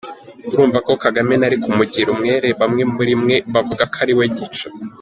Urumva 0.53 0.77
ko 0.87 0.91
Kagame 1.03 1.33
nari 1.37 1.55
kumugira 1.63 2.07
umwere, 2.15 2.47
bamwe 2.59 2.83
muri 2.95 3.13
mwe 3.21 3.35
bavuga 3.53 3.83
ko 3.91 3.97
ariwe 4.03 4.25
gica. 4.37 4.67